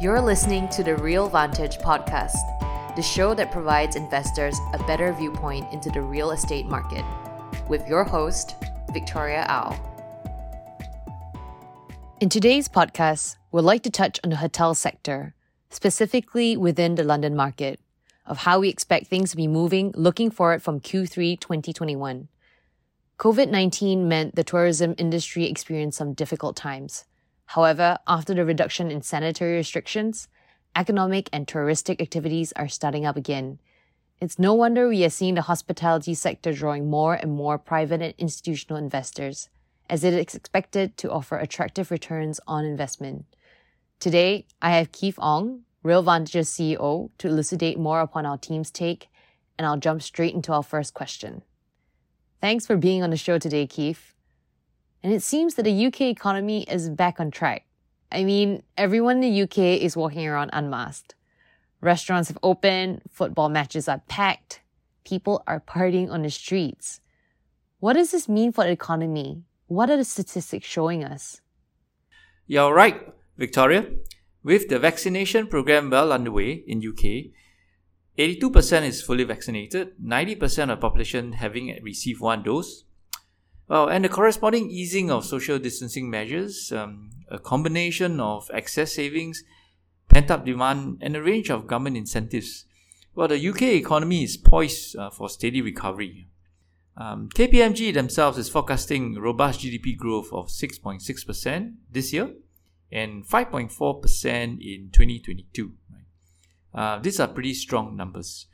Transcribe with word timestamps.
You're 0.00 0.20
listening 0.20 0.68
to 0.68 0.84
the 0.84 0.92
RealVantage 0.92 1.82
podcast, 1.82 2.94
the 2.94 3.02
show 3.02 3.34
that 3.34 3.50
provides 3.50 3.96
investors 3.96 4.56
a 4.72 4.78
better 4.84 5.12
viewpoint 5.12 5.72
into 5.72 5.90
the 5.90 6.00
real 6.00 6.30
estate 6.30 6.66
market, 6.66 7.04
with 7.68 7.84
your 7.88 8.04
host, 8.04 8.54
Victoria 8.92 9.44
Au. 9.48 9.74
In 12.20 12.28
today's 12.28 12.68
podcast, 12.68 13.38
we'd 13.50 13.62
like 13.62 13.82
to 13.82 13.90
touch 13.90 14.20
on 14.22 14.30
the 14.30 14.36
hotel 14.36 14.72
sector, 14.76 15.34
specifically 15.68 16.56
within 16.56 16.94
the 16.94 17.02
London 17.02 17.34
market, 17.34 17.80
of 18.24 18.38
how 18.38 18.60
we 18.60 18.68
expect 18.68 19.08
things 19.08 19.32
to 19.32 19.36
be 19.36 19.48
moving 19.48 19.92
looking 19.96 20.30
forward 20.30 20.62
from 20.62 20.78
Q3 20.78 21.40
2021. 21.40 22.28
COVID 23.18 23.50
19 23.50 24.06
meant 24.06 24.36
the 24.36 24.44
tourism 24.44 24.94
industry 24.96 25.46
experienced 25.46 25.98
some 25.98 26.12
difficult 26.12 26.54
times. 26.54 27.04
However, 27.52 27.98
after 28.06 28.34
the 28.34 28.44
reduction 28.44 28.90
in 28.90 29.00
sanitary 29.00 29.56
restrictions, 29.56 30.28
economic 30.76 31.30
and 31.32 31.46
touristic 31.46 31.98
activities 31.98 32.52
are 32.56 32.68
starting 32.68 33.06
up 33.06 33.16
again. 33.16 33.58
It's 34.20 34.38
no 34.38 34.52
wonder 34.52 34.86
we 34.86 35.02
are 35.06 35.10
seeing 35.10 35.34
the 35.34 35.48
hospitality 35.48 36.12
sector 36.12 36.52
drawing 36.52 36.90
more 36.90 37.14
and 37.14 37.32
more 37.32 37.56
private 37.56 38.02
and 38.02 38.12
institutional 38.18 38.78
investors, 38.78 39.48
as 39.88 40.04
it 40.04 40.12
is 40.12 40.34
expected 40.34 40.98
to 40.98 41.10
offer 41.10 41.38
attractive 41.38 41.90
returns 41.90 42.38
on 42.46 42.66
investment. 42.66 43.24
Today, 43.98 44.46
I 44.60 44.72
have 44.72 44.92
Keith 44.92 45.18
Ong, 45.18 45.62
RealVantage's 45.82 46.50
CEO, 46.50 47.08
to 47.16 47.28
elucidate 47.28 47.78
more 47.78 48.00
upon 48.00 48.26
our 48.26 48.36
team's 48.36 48.70
take, 48.70 49.08
and 49.56 49.66
I'll 49.66 49.78
jump 49.78 50.02
straight 50.02 50.34
into 50.34 50.52
our 50.52 50.62
first 50.62 50.92
question. 50.92 51.40
Thanks 52.42 52.66
for 52.66 52.76
being 52.76 53.02
on 53.02 53.08
the 53.08 53.16
show 53.16 53.38
today, 53.38 53.66
Keith. 53.66 54.14
And 55.02 55.12
it 55.12 55.22
seems 55.22 55.54
that 55.54 55.62
the 55.62 55.86
UK 55.86 56.02
economy 56.02 56.62
is 56.64 56.90
back 56.90 57.20
on 57.20 57.30
track. 57.30 57.64
I 58.10 58.24
mean, 58.24 58.62
everyone 58.76 59.22
in 59.22 59.32
the 59.32 59.42
UK 59.42 59.80
is 59.82 59.96
walking 59.96 60.26
around 60.26 60.50
unmasked. 60.52 61.14
Restaurants 61.80 62.28
have 62.28 62.38
opened, 62.42 63.02
football 63.10 63.48
matches 63.48 63.88
are 63.88 64.02
packed, 64.08 64.62
people 65.04 65.44
are 65.46 65.60
partying 65.60 66.10
on 66.10 66.22
the 66.22 66.30
streets. 66.30 67.00
What 67.78 67.92
does 67.92 68.10
this 68.10 68.28
mean 68.28 68.50
for 68.50 68.64
the 68.64 68.70
economy? 68.70 69.44
What 69.68 69.90
are 69.90 69.96
the 69.96 70.04
statistics 70.04 70.66
showing 70.66 71.04
us? 71.04 71.40
You're 72.46 72.74
right, 72.74 73.14
Victoria. 73.36 73.86
With 74.42 74.68
the 74.68 74.78
vaccination 74.78 75.46
program 75.46 75.90
well 75.90 76.12
underway 76.12 76.64
in 76.66 76.78
UK, 76.78 77.30
82% 78.18 78.82
is 78.82 79.02
fully 79.02 79.22
vaccinated, 79.22 79.92
90% 80.02 80.72
of 80.72 80.80
population 80.80 81.34
having 81.34 81.78
received 81.84 82.20
one 82.20 82.42
dose, 82.42 82.84
well, 83.68 83.88
and 83.88 84.04
the 84.04 84.08
corresponding 84.08 84.70
easing 84.70 85.10
of 85.10 85.24
social 85.24 85.58
distancing 85.58 86.10
measures, 86.10 86.72
um, 86.72 87.10
a 87.28 87.38
combination 87.38 88.20
of 88.20 88.50
excess 88.52 88.94
savings, 88.94 89.44
pent 90.08 90.30
up 90.30 90.44
demand, 90.44 90.98
and 91.02 91.14
a 91.14 91.22
range 91.22 91.50
of 91.50 91.66
government 91.66 91.96
incentives. 91.96 92.64
Well, 93.14 93.28
the 93.28 93.48
UK 93.48 93.62
economy 93.62 94.24
is 94.24 94.36
poised 94.36 94.96
uh, 94.96 95.10
for 95.10 95.28
steady 95.28 95.60
recovery. 95.60 96.28
Um, 96.96 97.28
KPMG 97.28 97.94
themselves 97.94 98.38
is 98.38 98.48
forecasting 98.48 99.14
robust 99.14 99.60
GDP 99.60 99.96
growth 99.96 100.32
of 100.32 100.48
6.6% 100.48 101.74
this 101.90 102.12
year 102.12 102.30
and 102.90 103.24
5.4% 103.24 104.34
in 104.60 104.90
2022. 104.90 105.72
Uh, 106.74 106.98
these 106.98 107.20
are 107.20 107.28
pretty 107.28 107.54
strong 107.54 107.96
numbers. 107.96 108.46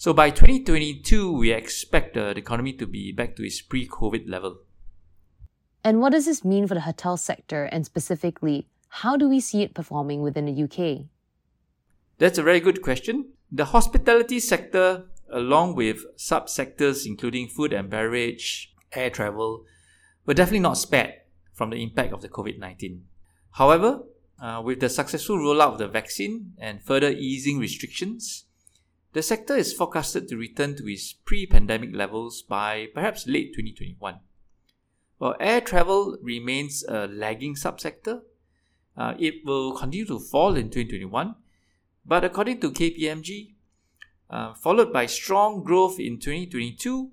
So 0.00 0.14
by 0.14 0.30
2022, 0.30 1.32
we 1.32 1.50
expect 1.50 2.14
the 2.14 2.28
economy 2.28 2.72
to 2.74 2.86
be 2.86 3.10
back 3.10 3.34
to 3.34 3.44
its 3.44 3.60
pre 3.60 3.84
COVID 3.88 4.30
level. 4.30 4.58
And 5.82 6.00
what 6.00 6.12
does 6.12 6.24
this 6.24 6.44
mean 6.44 6.68
for 6.68 6.74
the 6.74 6.82
hotel 6.82 7.16
sector, 7.16 7.64
and 7.64 7.84
specifically, 7.84 8.68
how 9.02 9.16
do 9.16 9.28
we 9.28 9.40
see 9.40 9.62
it 9.62 9.74
performing 9.74 10.22
within 10.22 10.46
the 10.46 10.62
UK? 10.62 11.06
That's 12.18 12.38
a 12.38 12.44
very 12.44 12.60
good 12.60 12.80
question. 12.80 13.32
The 13.50 13.64
hospitality 13.64 14.38
sector, 14.38 15.06
along 15.32 15.74
with 15.74 16.06
subsectors 16.16 17.04
including 17.04 17.48
food 17.48 17.72
and 17.72 17.90
beverage, 17.90 18.72
air 18.92 19.10
travel, 19.10 19.64
were 20.24 20.34
definitely 20.34 20.60
not 20.60 20.78
spared 20.78 21.14
from 21.52 21.70
the 21.70 21.82
impact 21.82 22.12
of 22.12 22.22
the 22.22 22.28
COVID 22.28 22.60
19. 22.60 23.02
However, 23.50 24.04
uh, 24.40 24.62
with 24.64 24.78
the 24.78 24.88
successful 24.88 25.38
rollout 25.38 25.72
of 25.72 25.78
the 25.78 25.88
vaccine 25.88 26.52
and 26.56 26.80
further 26.80 27.10
easing 27.10 27.58
restrictions, 27.58 28.44
the 29.18 29.22
sector 29.22 29.56
is 29.56 29.72
forecasted 29.72 30.28
to 30.28 30.36
return 30.36 30.76
to 30.76 30.86
its 30.86 31.12
pre 31.12 31.44
pandemic 31.44 31.90
levels 31.92 32.40
by 32.40 32.86
perhaps 32.94 33.26
late 33.26 33.52
2021. 33.52 34.20
While 35.16 35.34
air 35.40 35.60
travel 35.60 36.16
remains 36.22 36.84
a 36.84 37.08
lagging 37.08 37.56
subsector, 37.56 38.20
uh, 38.96 39.14
it 39.18 39.44
will 39.44 39.76
continue 39.76 40.06
to 40.06 40.20
fall 40.20 40.54
in 40.54 40.70
2021. 40.70 41.34
But 42.06 42.24
according 42.24 42.60
to 42.60 42.70
KPMG, 42.70 43.54
uh, 44.30 44.54
followed 44.54 44.92
by 44.92 45.06
strong 45.06 45.64
growth 45.64 45.98
in 45.98 46.20
2022, 46.20 47.10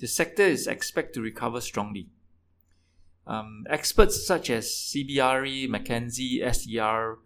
the 0.00 0.08
sector 0.08 0.42
is 0.42 0.66
expected 0.66 1.14
to 1.14 1.20
recover 1.20 1.60
strongly. 1.60 2.08
Um, 3.24 3.66
experts 3.70 4.26
such 4.26 4.50
as 4.50 4.66
CBRE, 4.66 5.68
McKinsey, 5.68 6.42
STR 6.42 7.20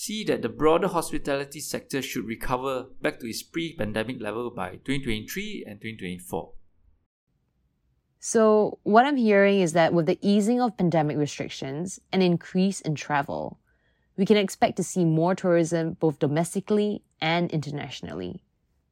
see 0.00 0.24
that 0.24 0.40
the 0.40 0.48
broader 0.48 0.88
hospitality 0.88 1.60
sector 1.60 2.00
should 2.00 2.24
recover 2.24 2.86
back 3.02 3.20
to 3.20 3.28
its 3.28 3.42
pre 3.42 3.76
pandemic 3.76 4.18
level 4.18 4.50
by 4.50 4.70
2023 4.70 5.64
and 5.68 5.78
2024. 5.78 6.52
So, 8.18 8.78
what 8.82 9.04
I'm 9.04 9.16
hearing 9.16 9.60
is 9.60 9.74
that 9.74 9.92
with 9.92 10.06
the 10.06 10.18
easing 10.22 10.58
of 10.60 10.78
pandemic 10.78 11.18
restrictions 11.18 12.00
and 12.12 12.22
increase 12.22 12.80
in 12.80 12.94
travel, 12.94 13.60
we 14.16 14.24
can 14.24 14.38
expect 14.38 14.78
to 14.78 14.82
see 14.82 15.04
more 15.04 15.34
tourism 15.34 15.98
both 16.00 16.18
domestically 16.18 17.02
and 17.20 17.50
internationally. 17.50 18.42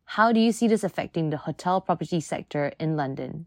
How 0.04 0.30
do 0.32 0.40
you 0.40 0.52
see 0.52 0.68
this 0.68 0.84
affecting 0.84 1.30
the 1.30 1.38
hotel 1.38 1.80
property 1.80 2.20
sector 2.20 2.72
in 2.78 2.96
London? 2.96 3.46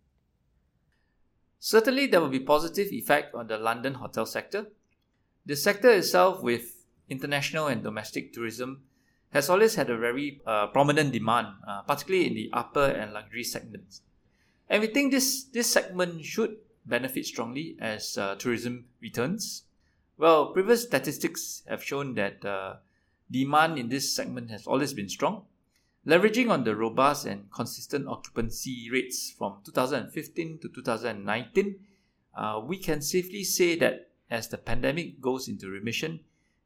Certainly, 1.60 2.08
there 2.08 2.22
will 2.22 2.30
be 2.30 2.40
positive 2.40 2.92
effect 2.92 3.36
on 3.36 3.46
the 3.46 3.58
London 3.58 3.94
hotel 3.96 4.26
sector. 4.26 4.66
The 5.46 5.56
sector 5.56 5.92
itself, 5.92 6.42
with 6.42 6.81
international 7.12 7.68
and 7.68 7.84
domestic 7.84 8.34
tourism 8.34 8.84
has 9.32 9.50
always 9.50 9.76
had 9.76 9.90
a 9.90 9.98
very 9.98 10.42
uh, 10.46 10.68
prominent 10.68 11.12
demand, 11.12 11.48
uh, 11.68 11.82
particularly 11.84 12.28
in 12.28 12.34
the 12.34 12.50
upper 12.54 12.86
and 12.86 13.14
luxury 13.14 13.44
segments. 13.44 14.02
And 14.70 14.82
we 14.82 14.88
think 14.88 15.12
this, 15.12 15.44
this 15.44 15.70
segment 15.70 16.24
should 16.24 16.56
benefit 16.86 17.26
strongly 17.26 17.76
as 17.80 18.18
uh, 18.18 18.36
tourism 18.36 18.86
returns. 19.02 19.64
Well, 20.18 20.54
previous 20.54 20.84
statistics 20.84 21.64
have 21.68 21.84
shown 21.84 22.16
that 22.16 22.44
uh, 22.46 22.76
demand 23.30 23.78
in 23.78 23.90
this 23.90 24.14
segment 24.14 24.50
has 24.50 24.66
always 24.68 24.94
been 24.94 25.10
strong. 25.10 25.46
Leveraging 26.08 26.50
on 26.50 26.64
the 26.64 26.76
robust 26.76 27.26
and 27.26 27.52
consistent 27.52 28.08
occupancy 28.08 28.90
rates 28.92 29.34
from 29.38 29.60
2015 29.66 30.60
to 30.62 30.70
2019, 30.70 31.76
uh, 32.36 32.62
we 32.66 32.78
can 32.78 33.02
safely 33.02 33.44
say 33.44 33.78
that 33.78 34.10
as 34.30 34.48
the 34.48 34.58
pandemic 34.58 35.22
goes 35.22 35.48
into 35.48 35.68
remission, 35.68 36.22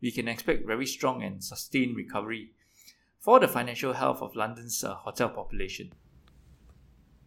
we 0.05 0.11
can 0.11 0.27
expect 0.27 0.67
very 0.67 0.85
strong 0.85 1.23
and 1.23 1.43
sustained 1.43 1.95
recovery 1.95 2.51
for 3.17 3.39
the 3.39 3.47
financial 3.47 3.93
health 3.93 4.21
of 4.21 4.35
London's 4.35 4.83
uh, 4.83 4.93
hotel 4.93 5.29
population. 5.29 5.91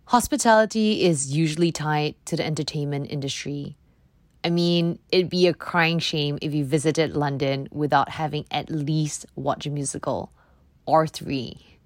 Hospitality 0.05 1.03
is 1.03 1.37
usually 1.37 1.73
tied 1.73 2.15
to 2.25 2.37
the 2.37 2.47
entertainment 2.47 3.11
industry. 3.11 3.77
I 4.45 4.51
mean, 4.51 5.01
it'd 5.11 5.29
be 5.29 5.49
a 5.49 5.55
crying 5.55 5.99
shame 5.99 6.39
if 6.41 6.55
you 6.55 6.65
visited 6.65 7.17
London 7.17 7.67
without 7.73 8.11
having 8.11 8.45
at 8.53 8.71
least 8.71 9.27
watched 9.35 9.67
a 9.67 9.71
musical 9.71 10.31
or 10.87 11.09
three. 11.09 11.81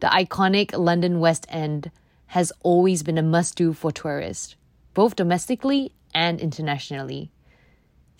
The 0.00 0.06
iconic 0.06 0.70
London 0.74 1.20
West 1.20 1.46
End 1.50 1.90
has 2.28 2.54
always 2.62 3.02
been 3.02 3.18
a 3.18 3.22
must 3.22 3.54
do 3.54 3.74
for 3.74 3.92
tourists, 3.92 4.56
both 4.94 5.14
domestically 5.14 5.92
and 6.14 6.40
internationally. 6.40 7.32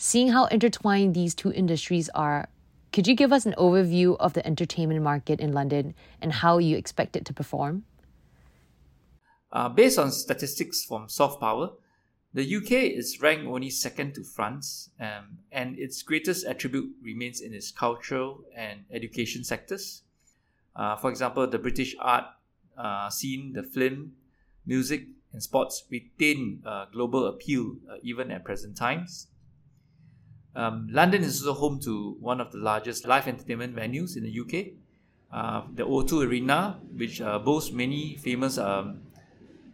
Seeing 0.00 0.28
how 0.28 0.44
intertwined 0.47 1.16
these 1.16 1.34
two 1.34 1.53
industries 1.53 2.09
are, 2.10 2.48
could 2.92 3.09
you 3.09 3.16
give 3.16 3.33
us 3.33 3.47
an 3.47 3.54
overview 3.59 4.16
of 4.21 4.33
the 4.33 4.47
entertainment 4.47 5.03
market 5.03 5.41
in 5.41 5.53
London 5.53 5.92
and 6.22 6.33
how 6.33 6.59
you 6.59 6.77
expect 6.77 7.16
it 7.16 7.24
to 7.24 7.34
perform? 7.34 7.83
Uh, 9.50 9.68
based 9.68 9.98
on 9.98 10.12
statistics 10.12 10.84
from 10.84 11.09
Soft 11.09 11.41
Power, 11.41 11.71
the 12.33 12.56
UK 12.59 12.95
is 12.95 13.21
ranked 13.21 13.47
only 13.47 13.71
second 13.71 14.15
to 14.15 14.22
France, 14.22 14.91
um, 15.00 15.39
and 15.50 15.77
its 15.77 16.01
greatest 16.03 16.47
attribute 16.47 16.94
remains 17.03 17.41
in 17.41 17.53
its 17.53 17.72
cultural 17.72 18.44
and 18.54 18.84
education 18.92 19.42
sectors. 19.42 20.03
Uh, 20.77 20.94
for 20.94 21.10
example, 21.10 21.44
the 21.48 21.59
British 21.59 21.97
art 21.98 22.27
uh, 22.77 23.10
scene, 23.10 23.53
the 23.53 23.65
film, 23.65 24.12
music, 24.65 25.09
and 25.33 25.42
sports 25.42 25.83
retain 25.91 26.62
uh, 26.65 26.84
global 26.92 27.27
appeal 27.27 27.74
uh, 27.91 27.97
even 28.04 28.30
at 28.30 28.44
present 28.44 28.77
times. 28.77 29.27
Um, 30.59 30.89
London 30.91 31.22
is 31.22 31.47
also 31.47 31.55
home 31.55 31.78
to 31.83 32.16
one 32.19 32.41
of 32.41 32.51
the 32.51 32.59
largest 32.59 33.07
live 33.07 33.28
entertainment 33.28 33.77
venues 33.77 34.16
in 34.16 34.25
the 34.25 34.41
UK, 34.41 34.75
uh, 35.33 35.63
the 35.72 35.84
O2 35.84 36.27
Arena, 36.27 36.81
which 36.97 37.21
uh, 37.21 37.39
boasts 37.39 37.71
many 37.71 38.16
famous 38.16 38.59
um, 38.59 39.03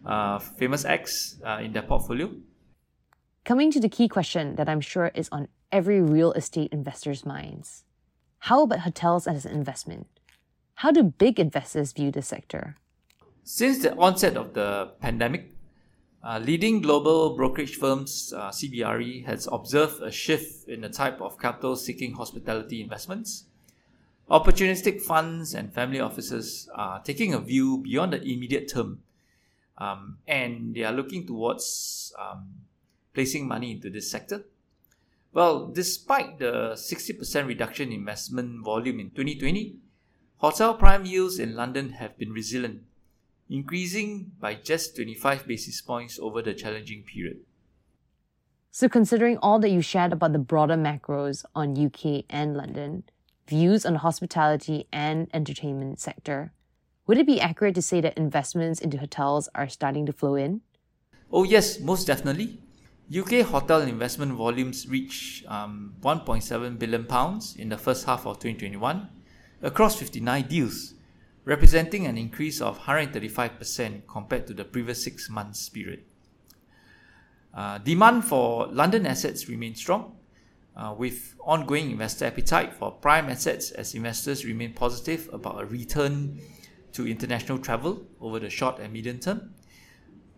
uh, 0.05 0.39
famous 0.39 0.85
acts 0.85 1.41
uh, 1.43 1.59
in 1.63 1.73
their 1.73 1.85
portfolio. 1.85 2.31
Coming 3.47 3.71
to 3.71 3.81
the 3.81 3.89
key 3.89 4.09
question 4.09 4.57
that 4.57 4.69
I'm 4.69 4.83
sure 4.83 5.11
is 5.15 5.31
on 5.33 5.49
every 5.73 6.03
real 6.03 6.33
estate 6.33 6.71
investor's 6.71 7.25
minds. 7.25 7.85
How 8.41 8.65
about 8.65 8.81
hotels 8.81 9.27
as 9.27 9.47
an 9.47 9.53
investment? 9.53 10.07
How 10.75 10.93
do 10.93 11.03
big 11.03 11.41
investors 11.41 11.93
view 11.93 12.11
the 12.11 12.21
sector? 12.21 12.77
Since 13.43 13.79
the 13.79 13.97
onset 13.97 14.37
of 14.37 14.53
the 14.53 14.93
pandemic, 15.01 15.54
uh, 16.25 16.39
leading 16.39 16.81
global 16.81 17.37
brokerage 17.37 17.77
firms, 17.77 18.33
uh, 18.35 18.49
CBRE, 18.49 19.27
has 19.27 19.47
observed 19.53 20.03
a 20.03 20.11
shift 20.11 20.69
in 20.69 20.81
the 20.81 20.89
type 20.89 21.21
of 21.21 21.39
capital 21.39 21.77
seeking 21.77 22.15
hospitality 22.15 22.81
investments. 22.81 23.45
Opportunistic 24.31 25.03
funds 25.03 25.53
and 25.53 25.73
family 25.73 26.01
offices 26.01 26.69
are 26.75 27.03
taking 27.03 27.35
a 27.35 27.39
view 27.39 27.77
beyond 27.77 28.15
the 28.15 28.23
immediate 28.23 28.69
term 28.69 29.03
um, 29.77 30.17
and 30.27 30.75
they 30.75 30.83
are 30.83 30.93
looking 30.93 31.27
towards 31.27 32.15
um, 32.19 32.49
placing 33.13 33.47
money 33.47 33.73
into 33.73 33.91
this 33.91 34.11
sector. 34.11 34.45
Well, 35.35 35.67
despite 35.67 36.39
the 36.39 36.73
60% 36.75 37.47
reduction 37.47 37.89
in 37.89 37.99
investment 37.99 38.65
volume 38.65 38.99
in 38.99 39.11
2020, 39.11 39.77
hotel 40.39 40.75
prime 40.75 41.05
yields 41.05 41.39
in 41.39 41.55
London 41.55 41.91
have 41.91 42.17
been 42.17 42.33
resilient 42.33 42.83
increasing 43.49 44.33
by 44.41 44.55
just 44.55 44.97
25 44.97 45.47
basis 45.47 45.81
points 45.81 46.19
over 46.19 46.43
the 46.43 46.55
challenging 46.55 47.03
period. 47.03 47.39
So, 48.71 48.89
considering 48.89 49.39
all 49.39 49.59
that 49.61 49.71
you 49.71 49.81
shared 49.81 50.13
about 50.13 50.33
the 50.33 50.39
broader 50.39 50.75
macros 50.75 51.45
on 51.55 51.79
UK 51.79 52.25
and 52.29 52.57
London, 52.57 53.05
views 53.47 53.87
on 53.87 53.93
the 53.93 53.99
hospitality 54.01 54.89
and 54.93 55.29
entertainment 55.33 56.01
sector, 56.01 56.53
would 57.07 57.19
it 57.19 57.27
be 57.27 57.41
accurate 57.41 57.75
to 57.77 57.83
say 57.83 58.01
that 58.01 58.17
investments 58.17 58.81
into 58.81 58.99
hotels 58.99 59.49
are 59.55 59.69
starting 59.69 60.07
to 60.07 60.13
flow 60.13 60.35
in? 60.35 60.63
Oh, 61.31 61.45
yes, 61.45 61.79
most 61.79 62.07
definitely. 62.07 62.61
UK 63.15 63.47
hotel 63.47 63.83
investment 63.83 64.33
volumes 64.33 64.89
reached 64.89 65.47
um, 65.47 65.95
1.7 66.01 66.79
billion 66.79 67.05
pounds 67.05 67.55
in 67.57 67.69
the 67.69 67.77
first 67.77 68.07
half 68.07 68.27
of 68.27 68.39
2021 68.39 69.09
across 69.63 69.97
59 69.97 70.49
deals, 70.49 70.94
representing 71.45 72.07
an 72.07 72.17
increase 72.17 72.61
of 72.61 72.79
135% 72.81 74.03
compared 74.09 74.47
to 74.47 74.55
the 74.55 74.65
previous 74.65 75.05
six 75.05 75.29
months 75.29 75.69
period. 75.69 76.03
Uh, 77.53 77.79
demand 77.79 78.25
for 78.25 78.67
London 78.69 79.07
assets 79.07 79.49
remains 79.49 79.79
strong, 79.79 80.17
uh, 80.77 80.95
with 80.97 81.37
ongoing 81.45 81.91
investor 81.91 82.25
appetite 82.25 82.75
for 82.75 82.91
prime 82.91 83.29
assets 83.29 83.71
as 83.73 83.95
investors 83.95 84.45
remain 84.45 84.73
positive 84.73 85.29
about 85.33 85.61
a 85.63 85.67
return 85.67 86.41
to 86.93 87.07
international 87.07 87.59
travel 87.59 88.05
over 88.21 88.39
the 88.41 88.51
short 88.51 88.79
and 88.79 88.93
medium 88.93 89.19
term. 89.19 89.55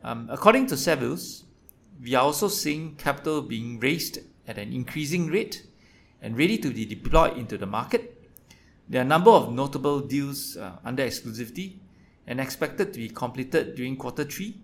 Um, 0.02 0.28
according 0.30 0.66
to 0.68 0.74
Savills, 0.74 1.44
we 2.02 2.14
are 2.14 2.22
also 2.22 2.48
seeing 2.48 2.96
capital 2.96 3.40
being 3.40 3.80
raised 3.80 4.18
at 4.46 4.58
an 4.58 4.72
increasing 4.72 5.28
rate 5.28 5.66
and 6.20 6.36
ready 6.36 6.58
to 6.58 6.70
be 6.70 6.84
deployed 6.84 7.36
into 7.36 7.56
the 7.56 7.66
market 7.66 8.15
there 8.88 9.00
are 9.00 9.04
a 9.04 9.08
number 9.08 9.30
of 9.30 9.52
notable 9.52 10.00
deals 10.00 10.56
uh, 10.56 10.76
under 10.84 11.04
exclusivity 11.04 11.78
and 12.26 12.40
expected 12.40 12.92
to 12.92 12.98
be 13.00 13.08
completed 13.08 13.74
during 13.74 13.96
quarter 13.96 14.24
three. 14.24 14.60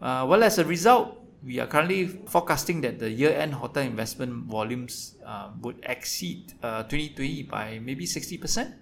Uh, 0.00 0.24
well, 0.28 0.44
as 0.44 0.58
a 0.58 0.64
result, 0.64 1.18
we 1.44 1.58
are 1.58 1.66
currently 1.66 2.06
forecasting 2.06 2.80
that 2.82 2.98
the 2.98 3.10
year-end 3.10 3.54
hotel 3.54 3.82
investment 3.82 4.44
volumes 4.44 5.16
uh, 5.24 5.50
would 5.60 5.78
exceed 5.84 6.50
2020 6.62 7.46
uh, 7.46 7.50
by 7.50 7.78
maybe 7.80 8.06
60%. 8.06 8.74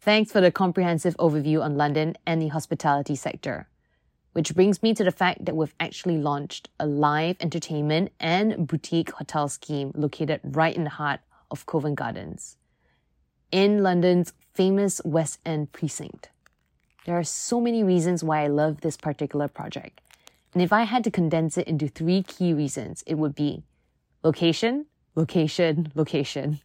Thanks 0.00 0.32
for 0.32 0.40
the 0.40 0.50
comprehensive 0.50 1.16
overview 1.16 1.62
on 1.62 1.76
London 1.76 2.16
and 2.26 2.40
the 2.40 2.48
hospitality 2.48 3.16
sector. 3.16 3.68
Which 4.32 4.54
brings 4.54 4.82
me 4.82 4.94
to 4.94 5.04
the 5.04 5.12
fact 5.12 5.44
that 5.44 5.56
we've 5.56 5.74
actually 5.78 6.18
launched 6.18 6.68
a 6.80 6.86
live 6.86 7.36
entertainment 7.40 8.12
and 8.18 8.66
boutique 8.66 9.12
hotel 9.12 9.48
scheme 9.48 9.92
located 9.94 10.40
right 10.42 10.74
in 10.74 10.84
the 10.84 10.90
heart 10.90 11.20
of 11.50 11.66
Covent 11.66 11.96
Gardens 11.96 12.56
in 13.50 13.82
London's 13.82 14.32
famous 14.54 15.00
West 15.04 15.40
End 15.44 15.72
precinct. 15.72 16.30
There 17.04 17.18
are 17.18 17.24
so 17.24 17.60
many 17.60 17.82
reasons 17.82 18.24
why 18.24 18.44
I 18.44 18.46
love 18.46 18.80
this 18.80 18.96
particular 18.96 19.48
project. 19.48 20.00
And 20.54 20.62
if 20.62 20.72
I 20.72 20.84
had 20.84 21.04
to 21.04 21.10
condense 21.10 21.58
it 21.58 21.66
into 21.66 21.88
three 21.88 22.22
key 22.22 22.54
reasons, 22.54 23.02
it 23.06 23.16
would 23.16 23.34
be 23.34 23.62
location, 24.22 24.86
location, 25.14 25.92
location. 25.94 26.60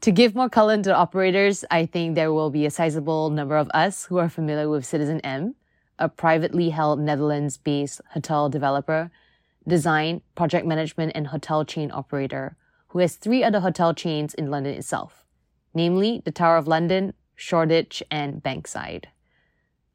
To 0.00 0.10
give 0.10 0.34
more 0.34 0.48
color 0.48 0.82
to 0.82 0.94
operators, 0.94 1.64
I 1.70 1.86
think 1.86 2.14
there 2.14 2.32
will 2.32 2.50
be 2.50 2.66
a 2.66 2.70
sizable 2.70 3.30
number 3.30 3.56
of 3.56 3.70
us 3.72 4.04
who 4.06 4.18
are 4.18 4.28
familiar 4.28 4.68
with 4.68 4.84
citizenM, 4.84 5.54
a 5.98 6.08
privately 6.08 6.70
held 6.70 7.00
Netherlands 7.00 7.56
based 7.56 8.00
hotel 8.12 8.48
developer, 8.48 9.10
design, 9.66 10.20
project 10.34 10.66
management, 10.66 11.12
and 11.14 11.28
hotel 11.28 11.64
chain 11.64 11.90
operator 11.92 12.56
who 12.88 12.98
has 12.98 13.16
three 13.16 13.42
other 13.42 13.60
hotel 13.60 13.94
chains 13.94 14.34
in 14.34 14.50
London 14.50 14.74
itself 14.74 15.23
namely 15.74 16.22
the 16.24 16.32
Tower 16.32 16.56
of 16.56 16.68
London, 16.68 17.14
Shoreditch, 17.36 18.02
and 18.10 18.42
Bankside. 18.42 19.06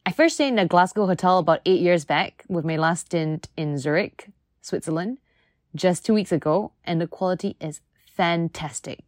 I 0.05 0.11
first 0.11 0.35
stayed 0.35 0.49
in 0.49 0.59
a 0.59 0.65
Glasgow 0.65 1.05
hotel 1.05 1.39
about 1.39 1.61
eight 1.65 1.81
years 1.81 2.05
back 2.05 2.43
with 2.47 2.65
my 2.65 2.77
last 2.77 3.07
stint 3.07 3.47
in 3.55 3.77
Zurich, 3.77 4.29
Switzerland, 4.61 5.19
just 5.75 6.05
two 6.05 6.13
weeks 6.13 6.31
ago, 6.31 6.71
and 6.83 6.99
the 6.99 7.07
quality 7.07 7.55
is 7.59 7.81
fantastic. 8.15 9.03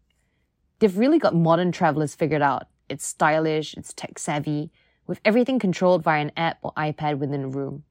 They've 0.79 0.97
really 0.97 1.19
got 1.19 1.35
modern 1.35 1.71
travelers 1.71 2.15
figured 2.15 2.41
out. 2.41 2.67
It's 2.89 3.05
stylish, 3.05 3.73
it's 3.75 3.93
tech 3.93 4.19
savvy, 4.19 4.71
with 5.07 5.19
everything 5.25 5.59
controlled 5.59 6.03
via 6.03 6.21
an 6.21 6.31
app 6.37 6.59
or 6.61 6.71
iPad 6.73 7.17
within 7.17 7.43
a 7.43 7.47
room. 7.47 7.83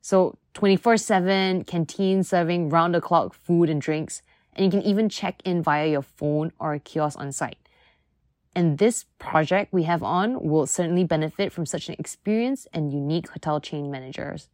So 0.00 0.36
24 0.54 0.96
7 0.96 1.64
canteen 1.64 2.22
serving 2.22 2.68
round 2.68 2.94
the 2.94 3.00
clock 3.00 3.34
food 3.34 3.70
and 3.70 3.80
drinks, 3.80 4.22
and 4.52 4.64
you 4.64 4.70
can 4.70 4.86
even 4.86 5.08
check 5.08 5.40
in 5.44 5.62
via 5.62 5.88
your 5.88 6.02
phone 6.02 6.52
or 6.58 6.74
a 6.74 6.78
kiosk 6.78 7.18
on 7.18 7.32
site. 7.32 7.63
And 8.54 8.78
this 8.78 9.06
project 9.18 9.72
we 9.72 9.82
have 9.84 10.02
on 10.02 10.40
will 10.40 10.66
certainly 10.66 11.04
benefit 11.04 11.52
from 11.52 11.66
such 11.66 11.88
an 11.88 11.96
experienced 11.98 12.68
and 12.72 12.92
unique 12.92 13.28
hotel 13.28 13.60
chain 13.60 13.90
managers 13.90 14.48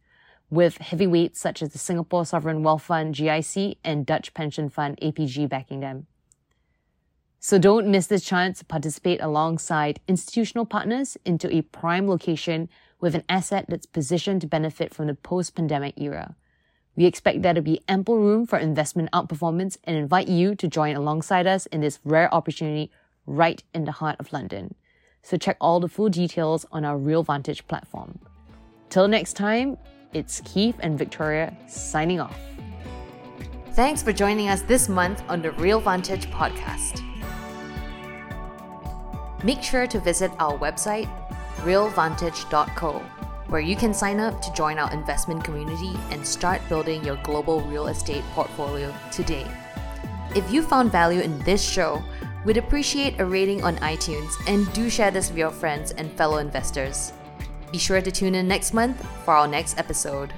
with 0.49 0.79
heavyweights 0.79 1.39
such 1.39 1.61
as 1.61 1.69
the 1.69 1.77
Singapore 1.77 2.25
Sovereign 2.25 2.63
Wealth 2.63 2.83
Fund 2.83 3.15
GIC 3.15 3.77
and 3.83 4.05
Dutch 4.05 4.33
pension 4.33 4.69
fund 4.69 4.97
APG 5.01 5.47
backing 5.47 5.79
them. 5.79 6.07
So 7.39 7.57
don't 7.57 7.87
miss 7.87 8.07
this 8.07 8.23
chance 8.23 8.59
to 8.59 8.65
participate 8.65 9.21
alongside 9.21 9.99
institutional 10.07 10.65
partners 10.65 11.17
into 11.25 11.51
a 11.55 11.61
prime 11.61 12.07
location 12.07 12.69
with 12.99 13.15
an 13.15 13.23
asset 13.29 13.65
that's 13.67 13.87
positioned 13.87 14.41
to 14.41 14.47
benefit 14.47 14.93
from 14.93 15.07
the 15.07 15.15
post-pandemic 15.15 15.99
era. 15.99 16.35
We 16.95 17.05
expect 17.05 17.41
there 17.41 17.53
to 17.53 17.61
be 17.61 17.81
ample 17.87 18.19
room 18.19 18.45
for 18.45 18.59
investment 18.59 19.09
outperformance 19.11 19.77
and 19.85 19.95
invite 19.95 20.27
you 20.27 20.53
to 20.55 20.67
join 20.67 20.95
alongside 20.95 21.47
us 21.47 21.65
in 21.67 21.81
this 21.81 21.99
rare 22.03 22.31
opportunity 22.33 22.91
right 23.25 23.63
in 23.73 23.85
the 23.85 23.91
heart 23.91 24.17
of 24.19 24.33
London. 24.33 24.75
So 25.23 25.37
check 25.37 25.57
all 25.61 25.79
the 25.79 25.87
full 25.87 26.09
details 26.09 26.65
on 26.71 26.83
our 26.85 26.97
RealVantage 26.97 27.67
platform. 27.67 28.19
Till 28.89 29.07
next 29.07 29.33
time, 29.33 29.77
it's 30.13 30.41
Keith 30.41 30.75
and 30.79 30.97
Victoria 30.97 31.55
signing 31.67 32.19
off. 32.19 32.37
Thanks 33.73 34.03
for 34.03 34.11
joining 34.11 34.49
us 34.49 34.63
this 34.63 34.89
month 34.89 35.23
on 35.29 35.41
the 35.41 35.51
RealVantage 35.51 36.29
podcast. 36.31 37.01
Make 39.43 39.63
sure 39.63 39.87
to 39.87 39.99
visit 39.99 40.31
our 40.39 40.57
website, 40.57 41.09
realvantage.co, 41.63 42.99
where 43.47 43.61
you 43.61 43.75
can 43.75 43.93
sign 43.93 44.19
up 44.19 44.41
to 44.41 44.53
join 44.53 44.77
our 44.77 44.91
investment 44.91 45.43
community 45.43 45.93
and 46.09 46.25
start 46.27 46.61
building 46.67 47.03
your 47.03 47.15
global 47.23 47.61
real 47.61 47.87
estate 47.87 48.23
portfolio 48.33 48.93
today. 49.11 49.47
If 50.35 50.51
you 50.51 50.61
found 50.61 50.91
value 50.91 51.21
in 51.21 51.39
this 51.39 51.63
show, 51.63 52.03
We'd 52.43 52.57
appreciate 52.57 53.19
a 53.19 53.25
rating 53.25 53.63
on 53.63 53.75
iTunes 53.77 54.33
and 54.47 54.71
do 54.73 54.89
share 54.89 55.11
this 55.11 55.29
with 55.29 55.37
your 55.37 55.51
friends 55.51 55.91
and 55.91 56.11
fellow 56.13 56.37
investors. 56.37 57.13
Be 57.71 57.77
sure 57.77 58.01
to 58.01 58.11
tune 58.11 58.35
in 58.35 58.47
next 58.47 58.73
month 58.73 59.05
for 59.23 59.33
our 59.35 59.47
next 59.47 59.77
episode. 59.77 60.33